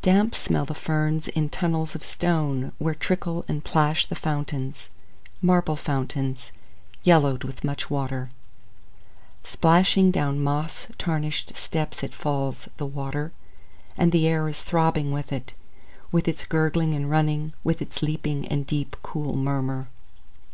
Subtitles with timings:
[0.00, 4.88] Damp smell the ferns in tunnels of stone, Where trickle and plash the fountains,
[5.42, 6.50] Marble fountains,
[7.02, 8.30] yellowed with much water.
[9.44, 13.32] Splashing down moss tarnished steps It falls, the water;
[13.98, 15.52] And the air is throbbing with it.
[16.10, 17.52] With its gurgling and running.
[17.62, 19.88] With its leaping, and deep, cool murmur.